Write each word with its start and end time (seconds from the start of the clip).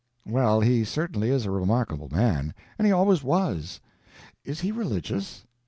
"Well, 0.25 0.61
he 0.61 0.83
certainly 0.83 1.29
is 1.29 1.45
a 1.45 1.51
remarkable 1.51 2.09
man—and 2.09 2.87
he 2.87 2.91
always 2.91 3.21
was. 3.23 3.81
Is 4.43 4.61
he 4.61 4.71
religious?" 4.71 5.45